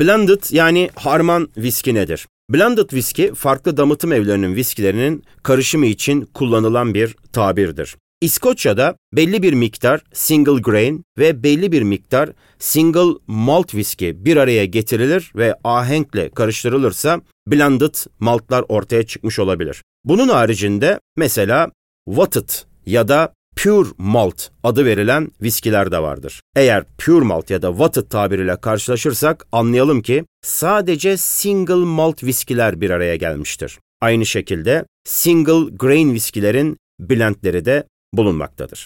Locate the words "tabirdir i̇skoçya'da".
7.32-8.96